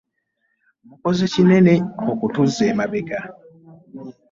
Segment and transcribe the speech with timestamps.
[0.87, 1.73] Mukoze kinene
[2.11, 3.19] okutuzza emabega.